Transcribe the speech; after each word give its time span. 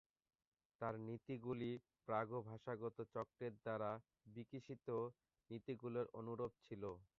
তার 0.81 0.95
নীতিগুলি 1.01 1.71
প্রাগ 2.07 2.27
ভাষাগত 2.47 2.97
চক্রের 3.13 3.53
দ্বারা 3.59 3.91
বিকশিত 4.27 4.87
নীতিগুলির 5.49 6.07
অনুরূপ 6.19 6.51
ছিল। 6.65 6.83